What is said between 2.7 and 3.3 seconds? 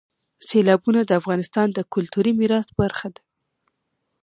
برخه ده.